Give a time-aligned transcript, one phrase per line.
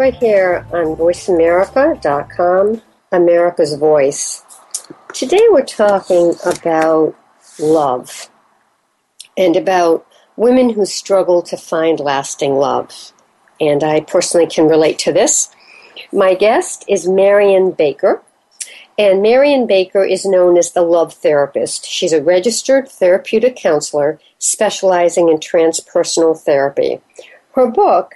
[0.00, 2.80] right here on voiceamerica.com,
[3.12, 4.42] America's Voice.
[5.12, 7.14] Today we're talking about
[7.58, 8.30] love
[9.36, 10.06] and about
[10.36, 13.12] women who struggle to find lasting love.
[13.60, 15.50] And I personally can relate to this.
[16.10, 18.22] My guest is Marion Baker.
[18.98, 21.84] And Marion Baker is known as the love therapist.
[21.84, 27.02] She's a registered therapeutic counselor specializing in transpersonal therapy.
[27.52, 28.14] Her book,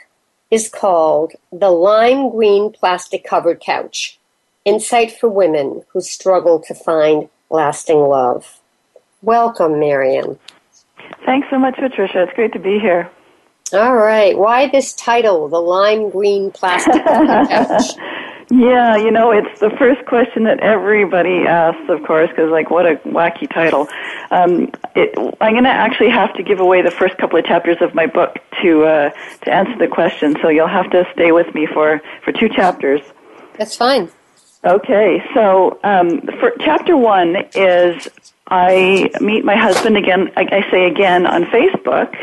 [0.55, 4.21] is called The Lime Green Plastic Covered Couch
[4.65, 8.61] Insight for Women Who Struggle to Find Lasting Love.
[9.21, 10.39] Welcome, Marion.
[11.27, 12.23] Thanks so much, Patricia.
[12.23, 13.11] It's great to be here.
[13.73, 14.39] All right.
[14.39, 17.91] Why this title, The Lime Green Plastic Covered Couch?
[18.51, 22.87] Yeah, you know, it's the first question that everybody asks, of course, because like, what
[22.87, 23.89] a wacky title.
[24.31, 27.79] Um, it, I'm going to actually have to give away the first couple of chapters
[27.81, 29.11] of my book to uh,
[29.43, 33.01] to answer the question, so you'll have to stay with me for for two chapters.
[33.59, 34.11] That's fine.
[34.65, 38.09] Okay, so um, for chapter one is
[38.49, 40.33] I meet my husband again.
[40.37, 42.15] I, I say again on Facebook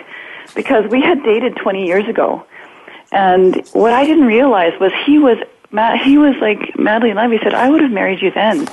[0.56, 2.46] because we had dated 20 years ago.
[3.12, 5.38] And what I didn't realize was he was
[5.72, 7.32] Matt, he was like madly in love.
[7.32, 8.68] He said, "I would have married you then,"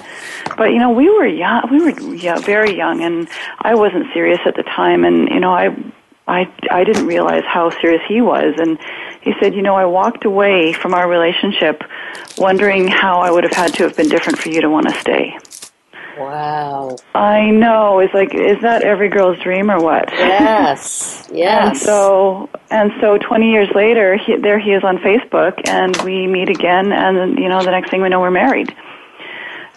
[0.56, 1.69] but you know, we were young.
[1.70, 3.28] We were yeah, very young, and
[3.60, 5.04] I wasn't serious at the time.
[5.04, 5.76] And you know, I,
[6.26, 8.54] I, I didn't realize how serious he was.
[8.59, 8.78] And
[9.20, 11.84] he said, "You know, I walked away from our relationship,
[12.36, 14.94] wondering how I would have had to have been different for you to want to
[15.00, 15.38] stay."
[16.19, 16.97] Wow.
[17.15, 18.01] I know.
[18.01, 20.11] It's like, is that every girl's dream or what?
[20.12, 21.17] Yes.
[21.39, 21.69] Yes.
[21.69, 26.27] and so, and so 20 years later, he, there he is on Facebook and we
[26.27, 28.75] meet again and, you know, the next thing we know, we're married.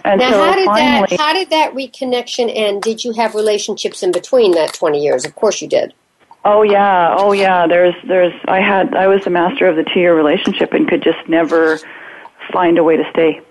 [0.03, 2.81] And now, so how did finally, that how did that reconnection end?
[2.81, 5.25] Did you have relationships in between that twenty years?
[5.25, 5.93] Of course, you did.
[6.43, 7.67] Oh yeah, oh yeah.
[7.67, 8.33] There's, there's.
[8.47, 11.79] I had, I was the master of the two-year relationship and could just never
[12.51, 13.41] find a way to stay.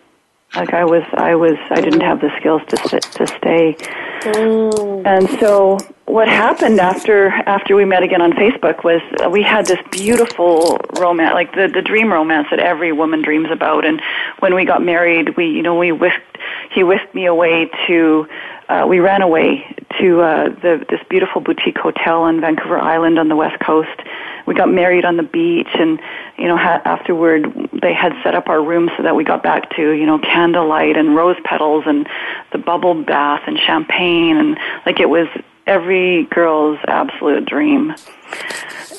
[0.55, 3.77] Like I was, I was, I didn't have the skills to sit, to stay.
[4.22, 5.06] Mm.
[5.06, 9.00] And so what happened after after we met again on Facebook was
[9.31, 13.84] we had this beautiful romance, like the the dream romance that every woman dreams about.
[13.84, 14.03] And
[14.41, 16.38] when we got married, we you know we whisked
[16.75, 18.27] he whisked me away to
[18.70, 19.64] uh, we ran away
[19.98, 24.00] to uh, the this beautiful boutique hotel on Vancouver Island on the west coast.
[24.47, 26.00] We got married on the beach, and
[26.38, 27.47] you know ha- afterward
[27.82, 30.97] they had set up our room so that we got back to you know candlelight
[30.97, 32.08] and rose petals and
[32.53, 34.56] the bubble bath and champagne and
[34.87, 35.26] like it was
[35.66, 37.92] every girl's absolute dream.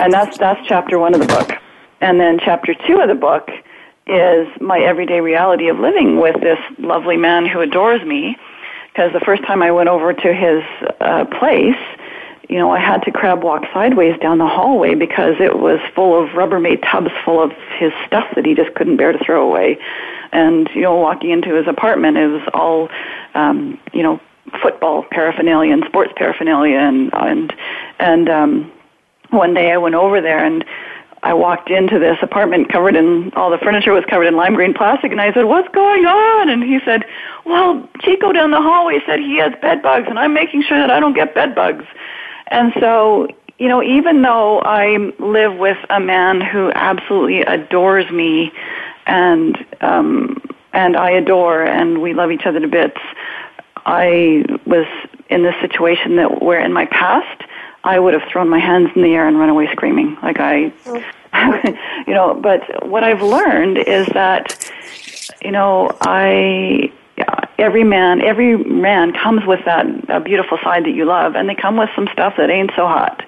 [0.02, 1.52] And that's that's chapter one of the book.
[2.02, 3.50] And then chapter two of the book
[4.06, 8.36] is my everyday reality of living with this lovely man who adores me.
[8.94, 10.64] Because the first time I went over to his
[11.00, 11.78] uh, place,
[12.50, 16.22] you know, I had to crab walk sideways down the hallway because it was full
[16.22, 19.78] of Rubbermaid tubs full of his stuff that he just couldn't bear to throw away.
[20.34, 22.90] And, you know, walking into his apartment, it was all,
[23.36, 24.20] um, you know,
[24.62, 27.54] football paraphernalia and sports paraphernalia and, and,
[28.00, 28.72] and, um,
[29.30, 30.66] one day I went over there and
[31.24, 34.74] I walked into this apartment covered in all the furniture was covered in lime green
[34.74, 37.06] plastic, and I said, "What's going on?" And he said,
[37.46, 40.90] "Well, Chico down the hallway said he has bed bugs, and I'm making sure that
[40.90, 41.86] I don't get bed bugs."
[42.48, 43.28] And so,
[43.60, 48.52] you know, even though I live with a man who absolutely adores me,
[49.06, 50.42] and um,
[50.74, 53.00] and I adore, and we love each other to bits,
[53.86, 54.88] I was
[55.30, 57.44] in this situation that where in my past
[57.84, 60.18] I would have thrown my hands in the air and run away screaming.
[60.22, 60.72] Like I,
[62.08, 64.72] you know, but what I've learned is that,
[65.42, 66.92] you know, I,
[67.58, 71.56] every man, every man comes with that a beautiful side that you love, and they
[71.56, 73.26] come with some stuff that ain't so hot.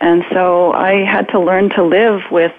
[0.00, 2.52] And so I had to learn to live with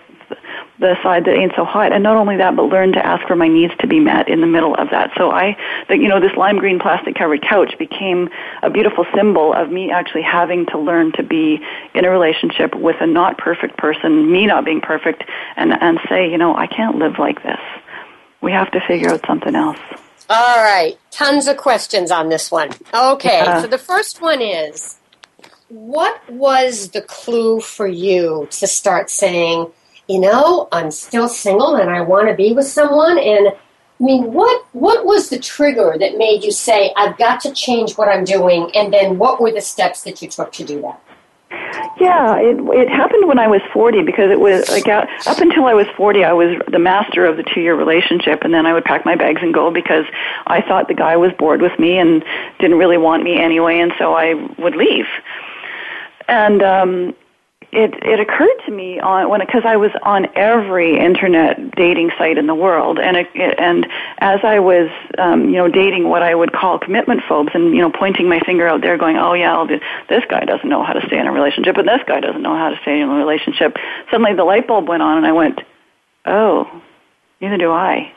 [0.80, 1.92] the side that ain't so hot.
[1.92, 4.42] And not only that, but learn to ask for my needs to be met in
[4.42, 5.12] the middle of that.
[5.18, 5.58] So I,
[5.90, 8.30] the, you know, this lime green plastic covered couch became
[8.64, 11.60] a beautiful symbol of me actually having to learn to be
[11.94, 15.24] in a relationship with a not perfect person, me not being perfect,
[15.58, 17.60] and, and say, you know, I can't live like this.
[18.42, 19.80] We have to figure out something else.
[20.30, 20.98] All right.
[21.12, 22.70] Tons of questions on this one.
[22.94, 23.44] Okay.
[23.62, 24.98] So the first one is
[25.68, 29.72] what was the clue for you to start saying,
[30.10, 33.20] you know, I'm still single and I want to be with someone.
[33.20, 37.54] And I mean, what what was the trigger that made you say, I've got to
[37.54, 38.72] change what I'm doing?
[38.76, 41.00] And then what were the steps that you took to do that?
[42.00, 45.66] Yeah, it it happened when I was 40 because it was like uh, up until
[45.66, 48.86] I was 40 I was the master of the 2-year relationship and then I would
[48.86, 50.06] pack my bags and go because
[50.48, 52.24] I thought the guy was bored with me and
[52.60, 55.06] didn't really want me anyway and so I would leave.
[56.28, 57.16] And um
[57.72, 62.38] it it occurred to me on when because I was on every internet dating site
[62.38, 63.88] in the world, and it, and
[64.20, 67.82] as I was um, you know dating what I would call commitment phobes, and you
[67.82, 69.66] know pointing my finger out there, going, oh yeah,
[70.10, 72.56] this guy doesn't know how to stay in a relationship, and this guy doesn't know
[72.56, 73.78] how to stay in a relationship.
[74.10, 75.62] Suddenly the light bulb went on, and I went,
[76.26, 76.82] oh,
[77.40, 78.12] neither do I.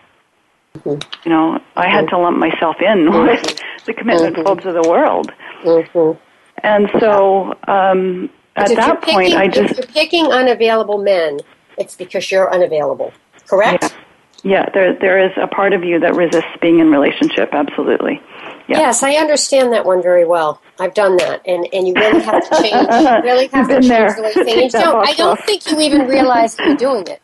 [0.78, 0.98] Mm-hmm.
[1.25, 4.46] You know, I had to lump myself in with the commitment mm-hmm.
[4.46, 5.31] phobes of the world.
[5.62, 6.19] Mm-hmm.
[6.64, 11.40] And so, um, at that picking, point, I just if you're picking unavailable men.
[11.78, 13.12] It's because you're unavailable,
[13.46, 13.82] correct?
[13.84, 13.99] Yeah.
[14.44, 17.50] Yeah, there there is a part of you that resists being in relationship.
[17.52, 18.20] Absolutely.
[18.66, 18.78] Yeah.
[18.78, 20.60] Yes, I understand that one very well.
[20.81, 22.75] I've done that, and, and you really have to change.
[22.75, 24.14] You really have to change there.
[24.14, 24.75] the way things.
[24.82, 27.22] No, I don't think you even realize you're doing it.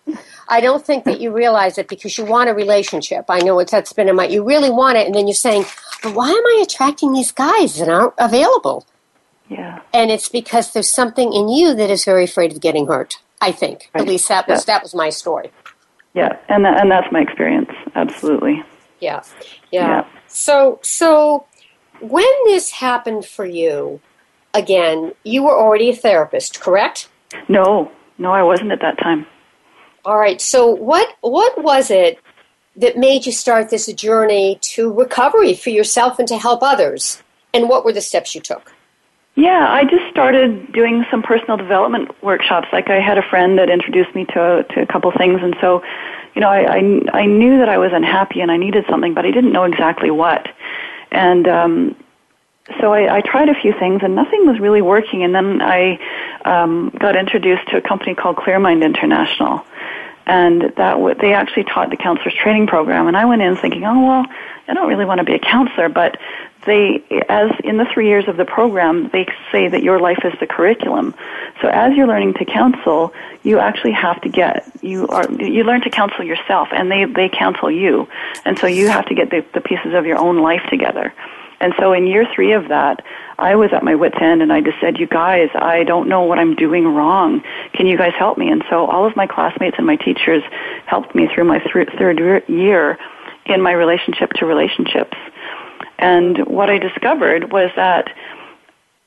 [0.48, 3.24] I don't think that you realize it because you want a relationship.
[3.28, 4.26] I know it's that's been in my.
[4.26, 5.64] You really want it, and then you're saying,
[6.02, 8.86] "But why am I attracting these guys that aren't available?"
[9.48, 9.80] Yeah.
[9.94, 13.18] And it's because there's something in you that is very afraid of getting hurt.
[13.40, 13.90] I think.
[13.94, 14.02] Right.
[14.02, 14.74] At least that was yeah.
[14.74, 15.50] that was my story.
[16.14, 17.70] Yeah, and that, and that's my experience.
[17.94, 18.64] Absolutely.
[19.00, 19.22] Yeah.
[19.70, 19.88] yeah.
[19.88, 20.06] Yeah.
[20.26, 21.46] So so
[22.00, 24.00] when this happened for you,
[24.54, 27.08] again, you were already a therapist, correct?
[27.48, 27.92] No.
[28.18, 29.26] No, I wasn't at that time.
[30.04, 30.40] All right.
[30.40, 32.18] So what what was it
[32.76, 37.22] that made you start this journey to recovery for yourself and to help others?
[37.54, 38.72] And what were the steps you took?
[39.38, 42.66] Yeah, I just started doing some personal development workshops.
[42.72, 45.80] Like I had a friend that introduced me to to a couple things, and so,
[46.34, 49.24] you know, I I, I knew that I was unhappy and I needed something, but
[49.24, 50.48] I didn't know exactly what.
[51.12, 51.94] And um,
[52.80, 55.22] so I, I tried a few things, and nothing was really working.
[55.22, 56.00] And then I
[56.44, 59.64] um, got introduced to a company called Clearmind International,
[60.28, 63.06] and that w- they actually taught the counselors training program.
[63.06, 64.26] And I went in thinking, oh well,
[64.68, 66.18] I don't really want to be a counselor, but
[66.66, 70.34] they, as in the three years of the program, they say that your life is
[70.38, 71.14] the curriculum.
[71.62, 75.80] So as you're learning to counsel, you actually have to get, you are, you learn
[75.82, 78.08] to counsel yourself and they, they counsel you.
[78.44, 81.14] And so you have to get the, the pieces of your own life together.
[81.60, 83.04] And so in year three of that,
[83.38, 86.22] I was at my wit's end and I just said, you guys, I don't know
[86.22, 87.42] what I'm doing wrong.
[87.72, 88.48] Can you guys help me?
[88.48, 90.42] And so all of my classmates and my teachers
[90.86, 92.98] helped me through my th- third year
[93.46, 95.16] in my relationship to relationships.
[95.98, 98.08] And what I discovered was that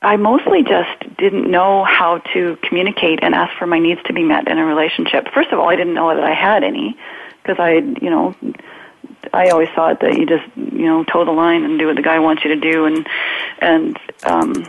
[0.02, 4.24] I mostly just didn't know how to communicate and ask for my needs to be
[4.24, 5.28] met in a relationship.
[5.32, 6.96] First of all, I didn't know that I had any
[7.42, 8.34] because I, you know,
[9.32, 12.02] I always thought that you just, you know, toe the line and do what the
[12.02, 13.06] guy wants you to do and
[13.60, 14.66] and um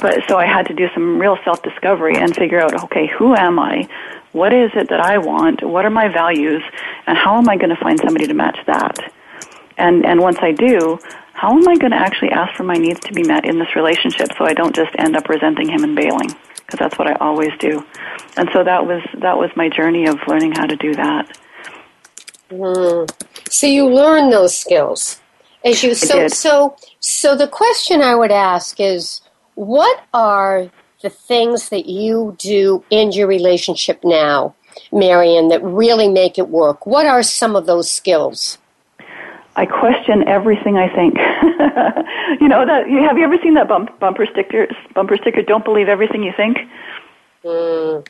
[0.00, 3.58] but so I had to do some real self-discovery and figure out, okay, who am
[3.58, 3.88] I?
[4.32, 5.62] What is it that I want?
[5.62, 6.62] What are my values?
[7.06, 8.98] And how am I going to find somebody to match that?
[9.78, 10.98] And and once I do,
[11.34, 13.76] how am I going to actually ask for my needs to be met in this
[13.76, 16.34] relationship so I don't just end up resenting him and bailing?
[16.56, 17.84] Because that's what I always do.
[18.36, 21.38] And so that was that was my journey of learning how to do that.
[22.50, 23.10] Mm.
[23.50, 25.20] So you learn those skills
[25.64, 29.20] as you so so so the question I would ask is
[29.54, 30.70] what are
[31.02, 34.54] the things that you do in your relationship now,
[34.92, 36.86] Marion, that really make it work?
[36.86, 38.58] What are some of those skills?
[39.56, 41.14] I question everything I think.
[42.40, 42.86] you know that.
[43.08, 44.68] Have you ever seen that bump, bumper sticker?
[44.94, 45.42] Bumper sticker.
[45.42, 46.58] Don't believe everything you think.
[47.42, 48.06] Mm.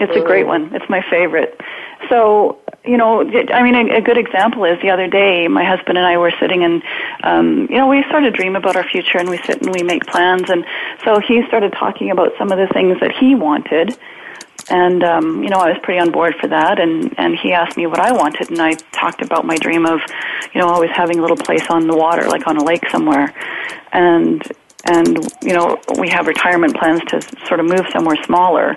[0.00, 0.22] It's mm.
[0.22, 0.74] a great one.
[0.74, 1.60] It's my favorite.
[2.08, 5.98] So you know, I mean, a, a good example is the other day, my husband
[5.98, 6.82] and I were sitting and,
[7.22, 9.82] um, you know, we sort of dream about our future and we sit and we
[9.82, 10.48] make plans.
[10.48, 10.64] And
[11.04, 13.98] so he started talking about some of the things that he wanted
[14.70, 16.78] and um, you know I was pretty on board for that.
[16.78, 20.00] And and he asked me what I wanted, and I talked about my dream of,
[20.54, 23.34] you know, always having a little place on the water, like on a lake somewhere.
[23.92, 24.42] And
[24.84, 28.76] and you know we have retirement plans to sort of move somewhere smaller.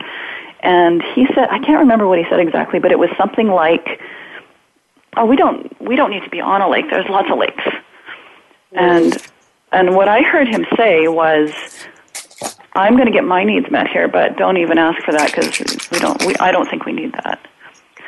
[0.63, 4.01] And he said, I can't remember what he said exactly, but it was something like,
[5.17, 6.85] "Oh, we don't we don't need to be on a lake.
[6.89, 7.63] There's lots of lakes."
[8.71, 9.17] And
[9.73, 11.51] and what I heard him say was,
[12.73, 15.89] "I'm going to get my needs met here, but don't even ask for that because
[15.91, 16.25] we don't.
[16.25, 17.45] We, I don't think we need that."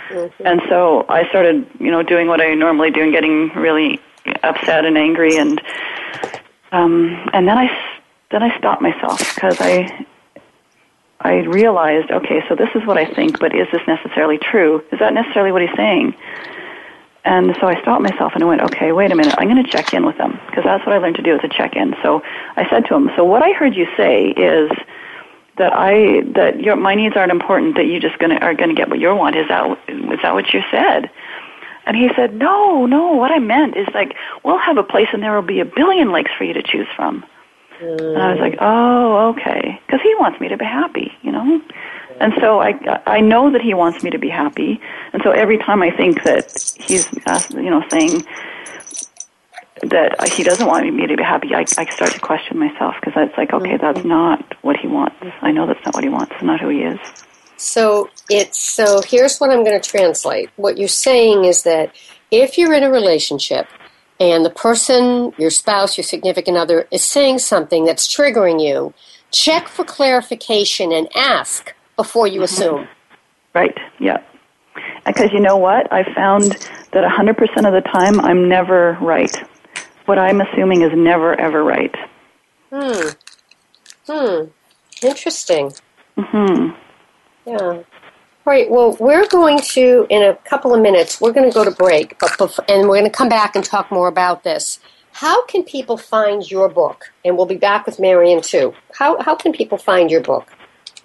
[0.08, 0.48] Mm-hmm.
[0.48, 4.00] And so I started, you know, doing what I normally do and getting really
[4.44, 5.62] upset and angry, and
[6.72, 7.68] um, and then I
[8.32, 10.06] then I stopped myself because I
[11.22, 14.84] I realized, okay, so this is what I think, but is this necessarily true?
[14.92, 16.14] Is that necessarily what he's saying?
[17.24, 19.70] And so I stopped myself and I went, okay, wait a minute, I'm going to
[19.70, 21.96] check in with them because that's what I learned to do is a check in.
[22.04, 22.22] So
[22.56, 24.72] I said to him, so what I heard you say is
[25.58, 28.76] that I that your my needs aren't important, that you just gonna are going to
[28.76, 29.36] get what you want.
[29.36, 31.10] Is that is that what you said?
[31.88, 33.14] And he said, no, no.
[33.14, 36.12] What I meant is like we'll have a place and there will be a billion
[36.12, 37.26] lakes for you to choose from.
[37.82, 38.16] Mm.
[38.16, 41.62] And I was like, oh, okay, because he wants me to be happy, you know.
[42.20, 44.80] And so I I know that he wants me to be happy,
[45.12, 46.46] and so every time I think that
[46.80, 47.12] he's
[47.54, 48.24] you know saying
[49.82, 53.14] that he doesn't want me to be happy, I, I start to question myself because
[53.18, 54.08] it's like, okay, that's mm-hmm.
[54.08, 55.18] not what he wants.
[55.42, 56.32] I know that's not what he wants.
[56.36, 57.00] It's not who he is.
[57.58, 59.02] So it's so.
[59.06, 60.50] Here's what I'm going to translate.
[60.56, 61.94] What you're saying is that
[62.32, 63.68] if you're in a relationship
[64.20, 68.94] and the person, your spouse, your significant other, is saying something that's triggering you,
[69.32, 72.44] check for clarification and ask before you mm-hmm.
[72.44, 72.88] assume.
[73.54, 73.78] Right.
[74.00, 74.22] Yeah.
[75.06, 75.92] Because you know what?
[75.92, 76.44] I found
[76.92, 79.36] that 100% of the time I'm never right
[80.06, 81.94] what I'm assuming is never ever right.
[82.72, 83.10] Hmm.
[84.08, 84.46] Hmm.
[85.02, 85.72] Interesting.
[86.18, 86.70] Hmm.
[87.46, 87.84] Yeah.
[88.46, 88.70] All right.
[88.70, 91.20] Well, we're going to in a couple of minutes.
[91.20, 93.66] We're going to go to break, but before, and we're going to come back and
[93.66, 94.80] talk more about this.
[95.14, 97.06] How can people find your book?
[97.24, 98.74] And we'll be back with Marion too.
[98.94, 100.48] How how can people find your book?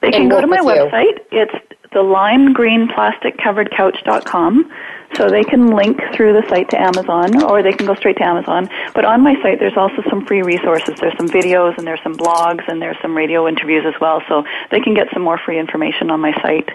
[0.03, 1.21] They can go to my website.
[1.31, 1.55] It's
[1.93, 4.71] the lime green plastic covered couch.com.
[5.17, 8.25] So they can link through the site to Amazon or they can go straight to
[8.25, 8.69] Amazon.
[8.95, 10.95] But on my site there's also some free resources.
[11.01, 14.23] There's some videos and there's some blogs and there's some radio interviews as well.
[14.29, 16.69] So they can get some more free information on my site.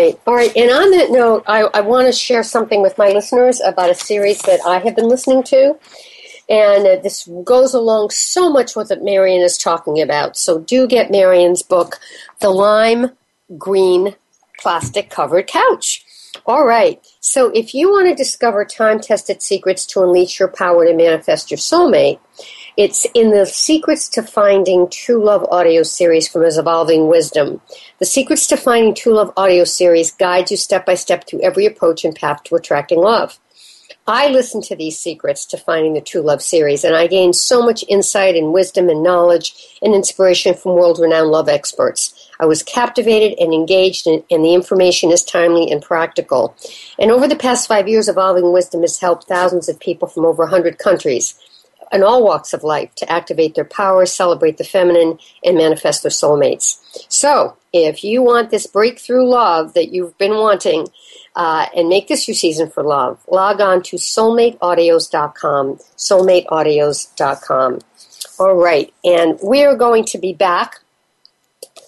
[0.00, 3.60] All right, and on that note, I, I want to share something with my listeners
[3.60, 5.76] about a series that I have been listening to.
[6.48, 10.36] And uh, this goes along so much with what Marion is talking about.
[10.36, 11.98] So do get Marion's book,
[12.40, 13.10] The Lime
[13.58, 14.14] Green
[14.60, 16.04] Plastic Covered Couch.
[16.46, 17.04] All right.
[17.18, 21.50] So if you want to discover time tested secrets to unleash your power to manifest
[21.50, 22.20] your soulmate,
[22.78, 27.60] it's in the Secrets to Finding True Love audio series from his Evolving Wisdom.
[27.98, 31.66] The Secrets to Finding True Love audio series guides you step by step through every
[31.66, 33.40] approach and path to attracting love.
[34.06, 37.62] I listened to these secrets to finding the true love series, and I gained so
[37.62, 42.30] much insight and wisdom and knowledge and inspiration from world renowned love experts.
[42.38, 46.54] I was captivated and engaged, and, and the information is timely and practical.
[46.96, 50.44] And over the past five years, Evolving Wisdom has helped thousands of people from over
[50.44, 51.34] 100 countries
[51.92, 56.10] in all walks of life to activate their power, celebrate the feminine, and manifest their
[56.10, 56.78] soulmates.
[57.08, 60.88] So, if you want this breakthrough love that you've been wanting,
[61.38, 63.24] uh, and make this your season for love.
[63.28, 67.78] Log on to soulmateaudios.com, soulmateaudios.com.
[68.40, 70.80] All right, and we are going to be back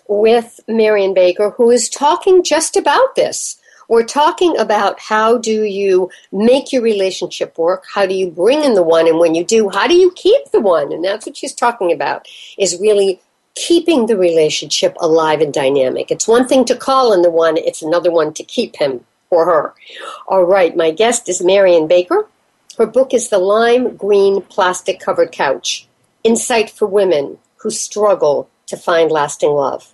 [0.08, 3.59] with Marion Baker, who is talking just about this.
[3.90, 7.82] We're talking about how do you make your relationship work?
[7.92, 9.08] How do you bring in the one?
[9.08, 10.92] And when you do, how do you keep the one?
[10.92, 13.20] And that's what she's talking about, is really
[13.56, 16.12] keeping the relationship alive and dynamic.
[16.12, 19.44] It's one thing to call in the one, it's another one to keep him or
[19.44, 19.74] her.
[20.28, 22.28] All right, my guest is Marion Baker.
[22.78, 25.88] Her book is The Lime Green Plastic Covered Couch
[26.22, 29.92] Insight for Women Who Struggle to Find Lasting Love.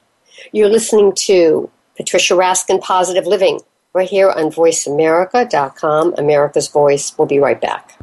[0.53, 3.61] You're listening to Patricia Raskin Positive Living
[3.97, 7.15] right here on VoiceAmerica.com, America's Voice.
[7.17, 7.97] We'll be right back.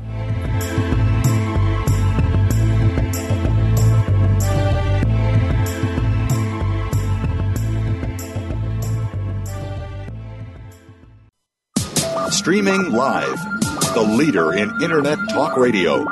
[12.31, 13.39] Streaming live.
[13.93, 16.03] The leader in Internet talk radio.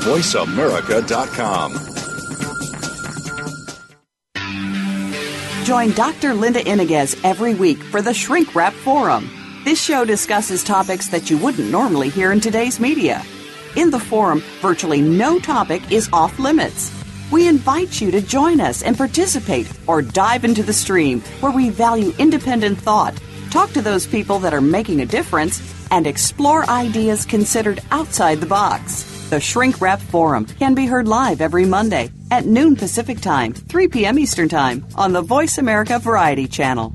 [0.00, 1.97] VoiceAmerica.com.
[5.68, 6.32] Join Dr.
[6.32, 9.28] Linda Iniguez every week for the Shrink Wrap Forum.
[9.66, 13.22] This show discusses topics that you wouldn't normally hear in today's media.
[13.76, 16.90] In the forum, virtually no topic is off limits.
[17.30, 21.68] We invite you to join us and participate or dive into the stream where we
[21.68, 23.20] value independent thought,
[23.50, 28.46] talk to those people that are making a difference, and explore ideas considered outside the
[28.46, 29.04] box.
[29.30, 33.88] The Shrink Rap Forum can be heard live every Monday at noon Pacific Time, 3
[33.88, 34.18] p.m.
[34.18, 36.94] Eastern Time on the Voice America Variety Channel.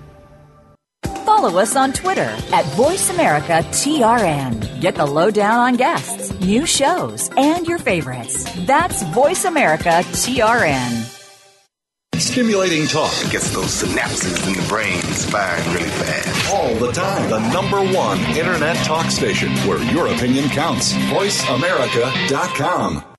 [1.41, 4.79] follow us on Twitter at VoiceAmericaTRN.
[4.79, 8.45] Get the lowdown on guests, new shows, and your favorites.
[8.67, 11.17] That's VoiceAmericaTRN.
[12.15, 16.53] Stimulating talk it gets those synapses in the brain firing really fast.
[16.53, 17.27] All the time.
[17.31, 20.93] The number one internet talk station where your opinion counts.
[20.93, 23.10] VoiceAmerica.com.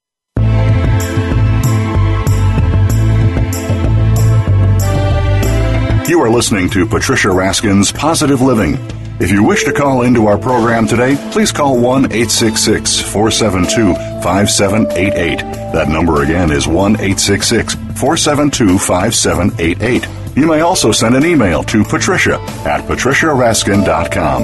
[6.12, 8.74] You are listening to Patricia Raskin's Positive Living.
[9.18, 15.38] If you wish to call into our program today, please call 1 866 472 5788.
[15.72, 20.36] That number again is 1 866 472 5788.
[20.36, 24.42] You may also send an email to patricia at patriciaraskin.com.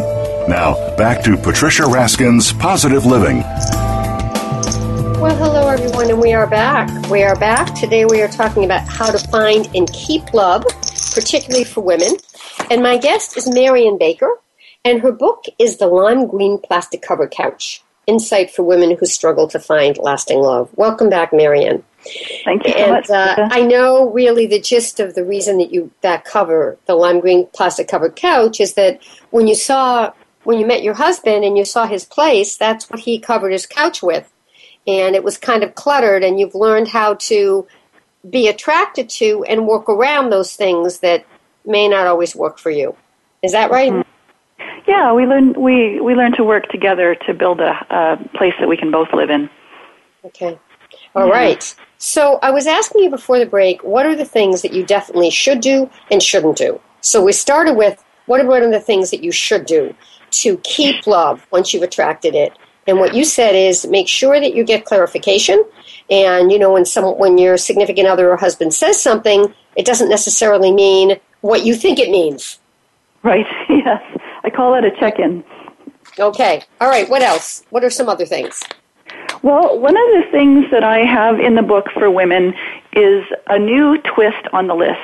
[0.49, 3.41] Now, back to Patricia Raskin's Positive Living.
[5.21, 7.11] Well, hello everyone, and we are back.
[7.11, 7.75] We are back.
[7.75, 10.65] Today we are talking about how to find and keep love
[11.15, 12.17] particularly for women.
[12.71, 14.39] And my guest is Marion Baker,
[14.85, 19.49] and her book is The Lime Green Plastic Covered Couch Insight for Women Who Struggle
[19.49, 20.71] to Find Lasting Love.
[20.77, 21.85] Welcome back, Marion.
[22.45, 23.11] Thank you so and, much.
[23.11, 27.21] Uh, I know really the gist of the reason that you that cover the lime
[27.21, 30.13] green plastic covered couch is that when you saw
[30.45, 33.67] when you met your husband and you saw his place, that's what he covered his
[33.67, 34.33] couch with,
[34.87, 36.25] and it was kind of cluttered.
[36.25, 37.67] And you've learned how to
[38.29, 41.25] be attracted to and work around those things that
[41.65, 42.97] may not always work for you.
[43.43, 43.93] Is that right?
[43.93, 44.81] Mm-hmm.
[44.87, 48.69] Yeah, we learn we we learn to work together to build a, a place that
[48.69, 49.51] we can both live in.
[50.25, 50.59] Okay.
[51.15, 51.33] All yeah.
[51.33, 51.77] right.
[51.99, 55.31] So I was asking you before the break, what are the things that you definitely
[55.31, 56.81] should do and shouldn't do?
[57.01, 59.95] So we started with what are one of the things that you should do
[60.31, 62.53] to keep love once you've attracted it?
[62.89, 65.63] And what you said is make sure that you get clarification
[66.11, 70.09] and you know, when some when your significant other or husband says something, it doesn't
[70.09, 72.59] necessarily mean what you think it means.
[73.23, 73.47] Right.
[73.69, 74.03] Yes.
[74.45, 75.45] I call it a check-in.
[76.19, 76.63] Okay.
[76.81, 77.09] All right.
[77.09, 77.65] What else?
[77.71, 78.63] What are some other things?
[79.43, 82.55] Well, one of the things that I have in the book for women
[82.93, 84.99] is a new twist on the list.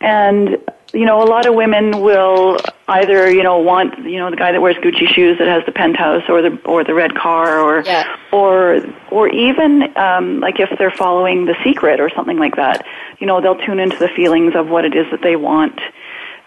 [0.00, 0.58] And
[0.92, 4.50] you know, a lot of women will either, you know, want, you know, the guy
[4.52, 7.82] that wears Gucci shoes that has the penthouse or the or the red car or
[7.84, 8.16] yeah.
[8.32, 12.84] or or even um like if they're following The Secret or something like that,
[13.18, 15.80] you know, they'll tune into the feelings of what it is that they want.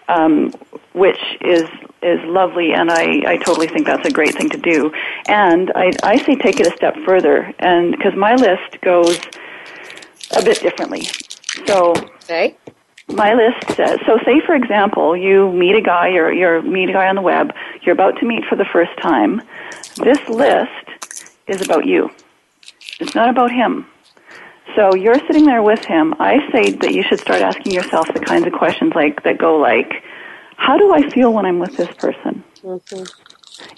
[0.08, 0.52] Um
[0.92, 1.68] which is
[2.02, 4.92] is lovely and I I totally think that's a great thing to do.
[5.26, 9.18] And I I say take it a step further and because my list goes
[10.36, 11.08] a bit differently.
[11.66, 12.58] So okay
[13.08, 16.92] my list says so say for example you meet a guy or you're meet a
[16.92, 17.52] guy on the web
[17.84, 19.42] you're about to meet for the first time.
[19.96, 22.10] This list is about you.
[23.00, 23.86] It's not about him.
[24.74, 26.14] So you're sitting there with him.
[26.18, 29.56] I say that you should start asking yourself the kinds of questions like that go
[29.56, 30.02] like
[30.56, 32.44] how do i feel when i'm with this person?
[32.62, 33.04] Mm-hmm.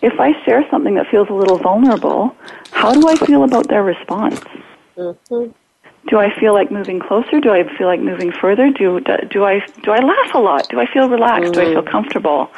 [0.02, 2.36] if i share something that feels a little vulnerable
[2.70, 4.40] how do i feel about their response?
[4.96, 5.50] Mm-hmm
[6.08, 7.40] do I feel like moving closer?
[7.40, 8.70] Do I feel like moving further?
[8.70, 10.68] Do do I do I laugh a lot?
[10.68, 11.52] Do I feel relaxed?
[11.52, 11.54] Mm.
[11.54, 11.90] Do I feel mm.
[11.90, 12.50] comfortable?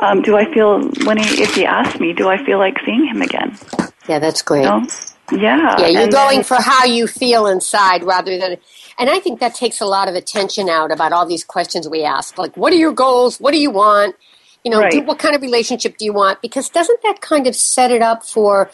[0.00, 3.06] Um, do I feel when he if he asks me, do I feel like seeing
[3.06, 3.56] him again?
[4.08, 4.64] Yeah, that's great.
[4.64, 4.86] You know?
[5.32, 5.86] Yeah, yeah.
[5.86, 8.56] You're and going then, for how you feel inside rather than,
[8.98, 12.02] and I think that takes a lot of attention out about all these questions we
[12.02, 13.38] ask, like what are your goals?
[13.38, 14.16] What do you want?
[14.64, 14.90] You know, right.
[14.90, 16.42] do, what kind of relationship do you want?
[16.42, 18.70] Because doesn't that kind of set it up for,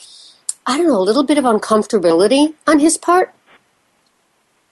[0.66, 3.32] I don't know, a little bit of uncomfortability on his part?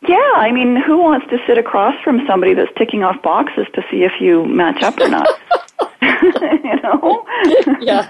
[0.06, 3.82] Yeah, I mean, who wants to sit across from somebody that's ticking off boxes to
[3.90, 5.28] see if you match up or not?
[6.02, 7.24] you know?
[7.80, 8.08] yeah.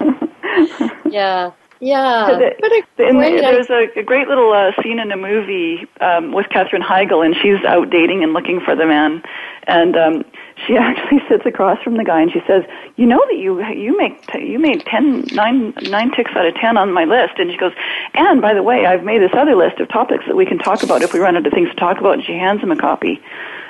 [1.09, 1.51] Yeah.
[1.81, 5.85] Yeah, the, but a in, there's a, a, great little uh, scene in a movie
[5.99, 9.21] um, with Katherine Heigl, and she's out dating and looking for the man,
[9.67, 10.25] and um,
[10.65, 12.63] she actually sits across from the guy and she says,
[12.95, 16.55] "You know that you you make t- you made ten nine nine ticks out of
[16.55, 17.73] ten on my list." And she goes,
[18.13, 20.81] "And by the way, I've made this other list of topics that we can talk
[20.81, 22.77] about if we run out of things to talk about." And she hands him a
[22.77, 23.21] copy.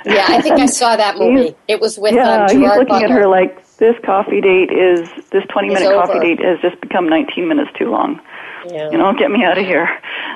[0.05, 1.55] Yeah, I think I saw that movie.
[1.67, 3.05] It was with yeah, um, he's looking Butler.
[3.05, 7.07] at her like this coffee date is this twenty minute coffee date has just become
[7.09, 8.19] nineteen minutes too long.
[8.67, 8.89] Yeah.
[8.89, 9.87] You know, get me out of here.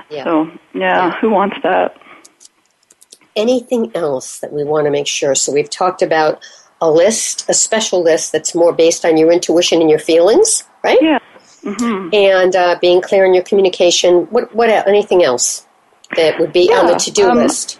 [0.09, 0.23] Yeah.
[0.23, 1.11] So, yeah, Yeah.
[1.19, 1.95] who wants that?
[3.35, 5.33] anything else that we want to make sure?
[5.35, 6.43] So we've talked about
[6.81, 10.97] a list, a special list that's more based on your intuition and your feelings, right?
[11.01, 11.19] Yeah.
[11.63, 14.23] hmm And uh, being clear in your communication.
[14.25, 14.53] What?
[14.55, 14.69] What?
[14.69, 15.65] Anything else
[16.15, 17.79] that would be on the to-do um, list?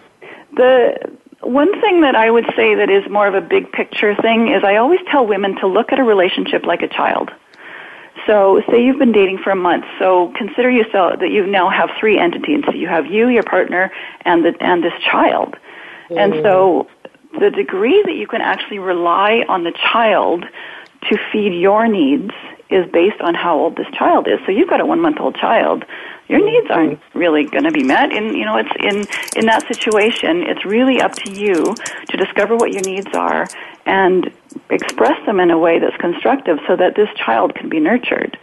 [0.54, 4.48] The one thing that I would say that is more of a big picture thing
[4.48, 7.30] is I always tell women to look at a relationship like a child.
[8.26, 9.84] So, say you've been dating for a month.
[9.98, 12.62] So, consider yourself that you now have three entities.
[12.66, 13.90] So you have you, your partner,
[14.22, 15.56] and the and this child.
[16.10, 16.88] And so,
[17.38, 20.44] the degree that you can actually rely on the child
[21.08, 22.32] to feed your needs
[22.70, 24.38] is based on how old this child is.
[24.46, 25.84] So, you've got a one month old child.
[26.28, 28.12] Your needs aren't really going to be met.
[28.12, 28.98] And you know, it's in
[29.38, 30.44] in that situation.
[30.44, 31.74] It's really up to you
[32.08, 33.46] to discover what your needs are
[33.86, 34.30] and
[34.70, 38.38] express them in a way that's constructive, so that this child can be nurtured.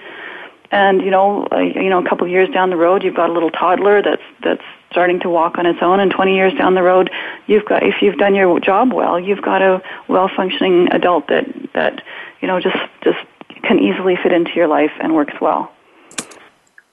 [0.72, 3.30] And you know, uh, you know, a couple of years down the road, you've got
[3.30, 6.00] a little toddler that's that's starting to walk on its own.
[6.00, 7.10] And 20 years down the road,
[7.46, 11.46] you've got if you've done your job well, you've got a well functioning adult that
[11.74, 12.04] that
[12.42, 13.20] you know just just
[13.68, 15.72] can easily fit into your life and works well.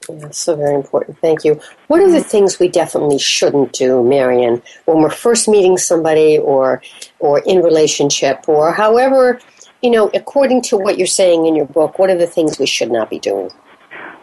[0.07, 1.19] That's so very important.
[1.19, 1.59] Thank you.
[1.87, 6.81] What are the things we definitely shouldn't do, Marion, when we're first meeting somebody or
[7.19, 9.39] or in relationship or however,
[9.81, 12.65] you know, according to what you're saying in your book, what are the things we
[12.65, 13.49] should not be doing?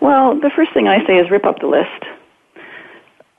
[0.00, 2.04] Well, the first thing I say is rip up the list.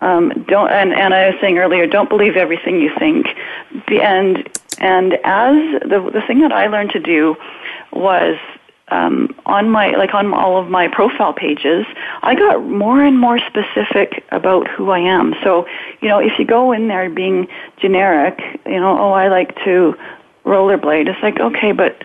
[0.01, 3.27] Um, don't and, and I was saying earlier, don't believe everything you think.
[3.89, 4.49] And
[4.79, 7.37] and as the the thing that I learned to do
[7.93, 8.37] was
[8.89, 11.85] um, on my like on all of my profile pages,
[12.21, 15.33] I got more and more specific about who I am.
[15.43, 15.65] So
[16.01, 19.95] you know, if you go in there being generic, you know, oh, I like to
[20.45, 21.07] rollerblade.
[21.07, 22.03] It's like okay, but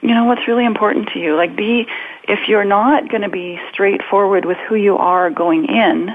[0.00, 1.36] you know what's really important to you.
[1.36, 1.86] Like be
[2.24, 6.14] if you're not going to be straightforward with who you are going in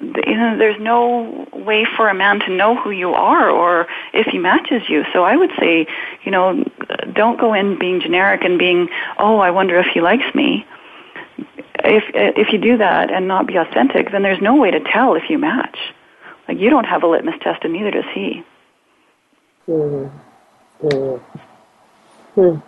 [0.00, 4.26] you know, there's no way for a man to know who you are or if
[4.26, 5.04] he matches you.
[5.12, 5.86] So I would say,
[6.24, 6.64] you know,
[7.20, 10.66] don't go in being generic and being, oh, I wonder if he likes me.
[11.84, 15.14] If if you do that and not be authentic, then there's no way to tell
[15.16, 15.78] if you match.
[16.48, 18.42] Like you don't have a litmus test, and neither does he.
[19.68, 20.10] Mm.
[22.36, 22.62] Mm.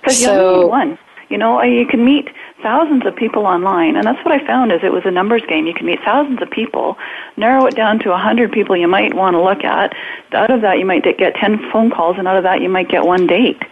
[0.00, 0.98] Because you only need one.
[1.30, 2.28] You know, you can meet
[2.62, 5.66] thousands of people online, and that's what I found is it was a numbers game.
[5.66, 6.96] You can meet thousands of people,
[7.36, 9.94] narrow it down to a hundred people you might want to look at.
[10.32, 12.88] Out of that, you might get ten phone calls, and out of that, you might
[12.88, 13.62] get one date.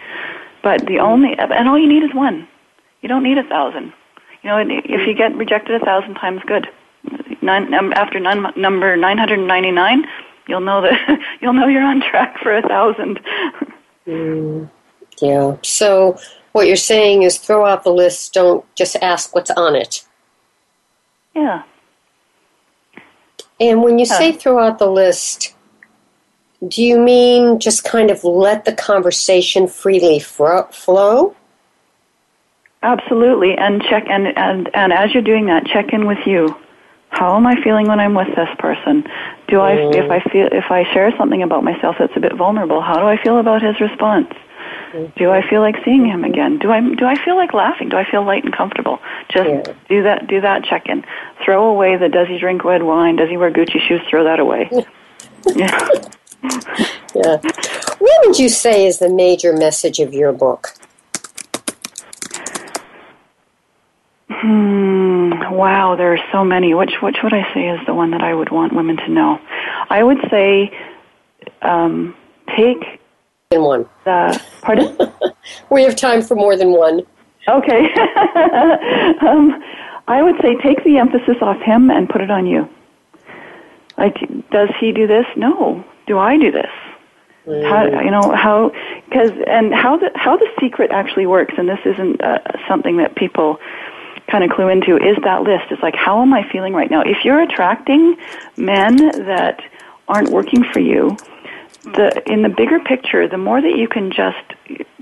[0.63, 2.47] But the only and all you need is one.
[3.01, 3.93] You don't need a thousand.
[4.43, 6.69] You know, if you get rejected a thousand times, good.
[7.43, 10.05] Nine, after num- number nine hundred ninety nine,
[10.47, 13.21] you'll know that you'll know you're on track for a thousand.
[14.07, 14.71] Mm.
[15.21, 15.57] Yeah.
[15.63, 16.19] So
[16.59, 18.35] what you're saying is throw out the list.
[18.35, 20.05] Don't just ask what's on it.
[21.35, 21.63] yeah.
[23.61, 24.39] And when you say Huh.
[24.39, 25.55] throw out the list,
[26.67, 31.35] do you mean just kind of let the conversation freely fro- flow?
[32.83, 36.55] Absolutely, and check and, and and as you're doing that, check in with you.
[37.11, 39.05] How am I feeling when I'm with this person?
[39.49, 39.95] Do I Mm.
[40.05, 43.07] if I feel if I share something about myself that's a bit vulnerable, how do
[43.07, 44.29] I feel about his response?
[45.17, 46.59] Do I feel like seeing him again?
[46.59, 47.89] Do I do I feel like laughing?
[47.89, 48.99] Do I feel light and comfortable?
[49.31, 49.75] Just Yeah.
[49.89, 51.05] do that do that check in.
[51.45, 53.17] Throw away the does he drink red wine?
[53.17, 54.01] Does he wear Gucci shoes?
[54.09, 54.69] Throw that away.
[55.55, 55.89] yeah.
[57.15, 57.37] Yeah.
[57.99, 60.75] What would you say is the major message of your book?
[64.31, 65.33] Hmm.
[65.53, 66.75] Wow, there are so many.
[66.75, 69.41] Which which would I say is the one that I would want women to know?
[69.91, 70.71] I would say,
[71.63, 72.15] um,
[72.57, 72.98] take
[73.59, 73.89] In one.
[74.05, 74.97] the pardon.
[75.71, 77.03] We have time for more than one.
[77.49, 77.93] okay.
[79.23, 79.63] um,
[80.07, 82.69] I would say take the emphasis off him and put it on you.
[83.97, 84.17] Like,
[84.51, 85.27] does he do this?
[85.37, 85.85] No.
[86.07, 86.71] Do I do this?
[87.47, 88.73] How you know how?
[89.09, 93.17] Because and how the how the secret actually works, and this isn't uh, something that
[93.17, 93.59] people
[94.31, 95.65] kind of clue into is that list.
[95.71, 97.01] It's like, how am I feeling right now?
[97.01, 98.17] If you're attracting
[98.59, 99.63] men that
[100.09, 101.17] aren't working for you,
[101.85, 104.37] the in the bigger picture, the more that you can just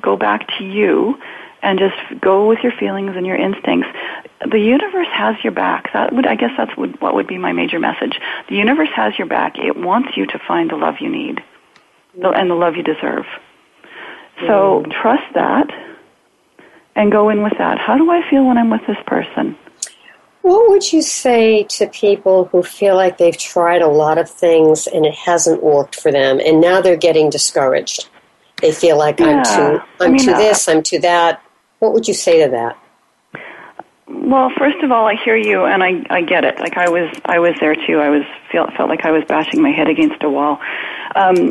[0.00, 1.18] go back to you
[1.62, 3.88] and just go with your feelings and your instincts,
[4.48, 5.92] the universe has your back.
[5.92, 8.20] That would, I guess, that's would, what would be my major message.
[8.48, 9.58] The universe has your back.
[9.58, 11.42] It wants you to find the love you need,
[12.32, 13.26] and the love you deserve.
[14.40, 14.92] So mm.
[14.92, 15.70] trust that
[16.94, 17.78] and go in with that.
[17.78, 19.56] How do I feel when I'm with this person?
[20.46, 24.86] What would you say to people who feel like they've tried a lot of things
[24.86, 28.08] and it hasn't worked for them and now they're getting discouraged?
[28.62, 29.42] They feel like I'm Yeah.
[29.42, 31.42] too I I'm mean, too uh, this, I'm too that.
[31.80, 32.78] What would you say to that?
[34.06, 36.60] Well, first of all, I hear you, and I I get it.
[36.60, 37.98] Like I was I was there too.
[37.98, 40.60] I was felt felt like I was bashing my head against a wall.
[41.16, 41.50] Um,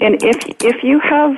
[0.00, 1.36] and if if you have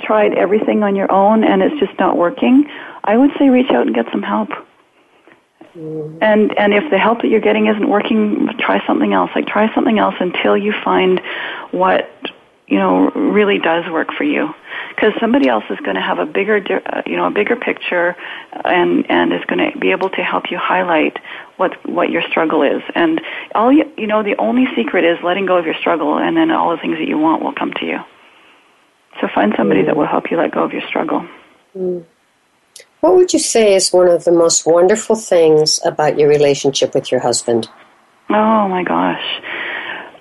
[0.00, 2.70] tried everything on your own and it's just not working,
[3.02, 4.50] I would say reach out and get some help.
[5.74, 6.18] Mm.
[6.20, 9.30] And and if the help that you're getting isn't working, try something else.
[9.34, 11.20] Like try something else until you find
[11.70, 12.10] what
[12.66, 14.52] you know really does work for you.
[14.90, 18.16] Because somebody else is going to have a bigger uh, you know a bigger picture,
[18.64, 21.18] and and is going to be able to help you highlight
[21.56, 22.82] what what your struggle is.
[22.94, 23.20] And
[23.54, 26.50] all you you know the only secret is letting go of your struggle, and then
[26.50, 27.98] all the things that you want will come to you.
[29.20, 29.86] So find somebody mm.
[29.86, 31.26] that will help you let go of your struggle.
[31.76, 32.04] Mm.
[33.00, 37.10] What would you say is one of the most wonderful things about your relationship with
[37.10, 37.68] your husband?
[38.28, 39.24] Oh my gosh.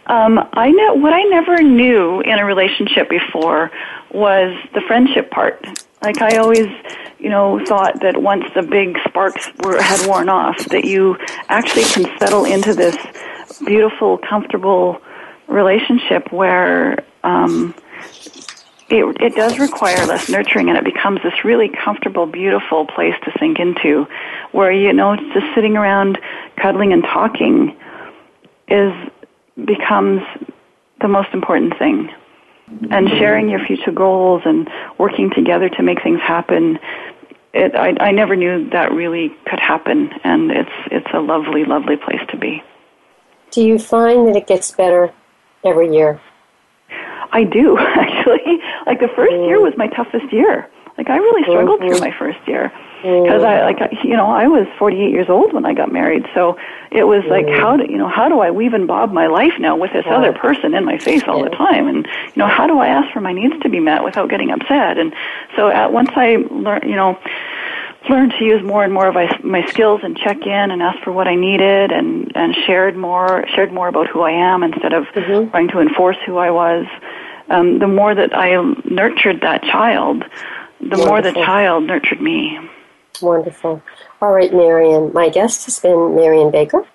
[0.08, 3.70] Um, I know what I never knew in a relationship before
[4.12, 5.63] was the friendship part.
[6.02, 6.68] Like I always,
[7.20, 11.18] you know, thought that once the big sparks were had worn off, that you
[11.50, 12.98] actually can settle into this
[13.65, 15.00] beautiful, comfortable
[15.48, 17.76] relationship where um,
[18.89, 23.32] it, it does require less nurturing and it becomes this really comfortable, beautiful place to
[23.39, 24.08] sink into
[24.52, 26.17] where, you know, just sitting around
[26.56, 27.78] cuddling and talking
[28.67, 28.93] is,
[29.63, 30.21] becomes
[31.02, 32.10] the most important thing.
[32.67, 33.17] And mm-hmm.
[33.17, 36.80] sharing your future goals and working together to make things happen,
[37.54, 41.95] it, I, I never knew that really could happen and it's, it's a lovely, lovely
[41.95, 42.63] place to be.
[43.52, 45.12] Do you find that it gets better
[45.63, 46.21] every year?
[47.32, 48.60] I do actually.
[48.86, 49.63] Like the first year mm.
[49.63, 50.70] was my toughest year.
[50.98, 52.04] Like I really struggled through mm-hmm.
[52.04, 52.74] my first year.
[53.04, 53.24] Mm.
[53.24, 56.26] Because I like you know I was 48 years old when I got married.
[56.34, 56.58] So
[56.92, 57.58] it was like mm.
[57.58, 60.06] how do you know how do I weave and bob my life now with this
[60.08, 61.88] other person in my face all the time?
[61.88, 64.52] And you know how do I ask for my needs to be met without getting
[64.52, 64.98] upset?
[64.98, 65.13] And
[65.56, 67.18] so at once I learned you know
[68.10, 71.00] learned to use more and more of my, my skills and check in and ask
[71.04, 74.92] for what I needed and and shared more shared more about who I am instead
[74.92, 75.50] of mm-hmm.
[75.52, 76.86] trying to enforce who I was
[77.49, 80.23] um, the more that I nurtured that child,
[80.79, 81.05] the Wonderful.
[81.05, 82.59] more the child nurtured me.
[83.21, 83.81] Wonderful.
[84.21, 85.12] All right, Marion.
[85.13, 86.85] My guest has been Marion Baker.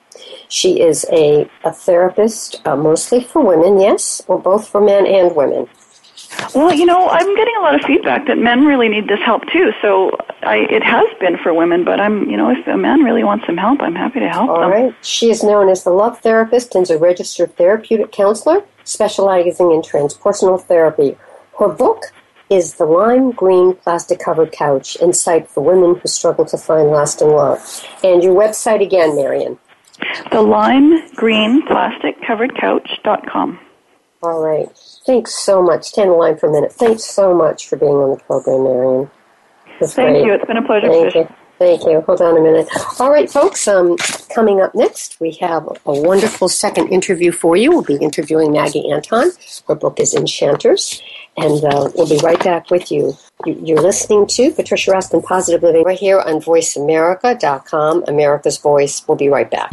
[0.49, 5.35] She is a, a therapist, uh, mostly for women, yes, or both for men and
[5.35, 5.69] women.
[6.55, 9.43] Well, you know, I'm getting a lot of feedback that men really need this help
[9.53, 9.73] too.
[9.81, 13.25] So I, it has been for women, but I'm, you know, if a man really
[13.25, 14.65] wants some help, I'm happy to help All them.
[14.65, 14.95] All right.
[15.03, 19.83] She is known as the Love Therapist and is a registered therapeutic counselor specializing in
[19.83, 21.17] transpersonal therapy.
[21.59, 22.05] Her book
[22.51, 27.29] is The Lime Green Plastic Covered Couch Insight for Women Who Struggle to Find Lasting
[27.29, 27.85] Love.
[28.03, 29.59] And your website again, Marion.
[30.31, 33.59] The Lime Green Plastic Covered Couch.com.
[34.23, 34.69] All right.
[35.07, 35.85] Thanks so much.
[35.85, 36.73] Stand in line for a minute.
[36.73, 39.11] Thanks so much for being on the program, Marion.
[39.81, 40.25] Thank great.
[40.25, 40.33] you.
[40.33, 41.29] It's been a pleasure.
[41.59, 42.01] Thank you.
[42.01, 42.69] Hold on a minute.
[42.99, 43.69] All right, folks.
[43.69, 43.97] Um,
[44.35, 47.71] coming up next, we have a wonderful second interview for you.
[47.71, 49.31] We'll be interviewing Maggie Anton.
[49.69, 51.01] Her book is Enchantress,
[51.37, 53.17] and uh, we'll be right back with you.
[53.47, 59.07] You're listening to Patricia Raskin Positive Living right here on VoiceAmerica.com, America's Voice.
[59.07, 59.73] We'll be right back.